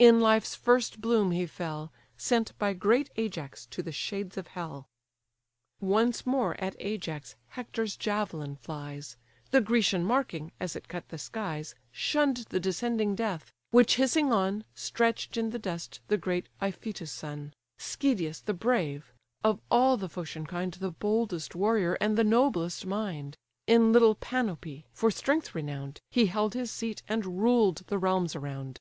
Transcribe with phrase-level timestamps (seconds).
[0.00, 4.88] in life's first bloom he fell, Sent by great Ajax to the shades of hell.
[5.80, 9.16] Once more at Ajax Hector's javelin flies;
[9.52, 14.64] The Grecian marking, as it cut the skies, Shunn'd the descending death; which hissing on,
[14.74, 19.12] Stretch'd in the dust the great Iphytus' son, Schedius the brave,
[19.44, 23.36] of all the Phocian kind The boldest warrior and the noblest mind:
[23.68, 28.80] In little Panope, for strength renown'd, He held his seat, and ruled the realms around.